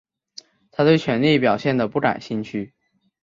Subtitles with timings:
[0.71, 2.73] 他对权力表现得不感兴趣。